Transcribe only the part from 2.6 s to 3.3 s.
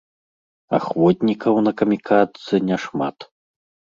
няшмат.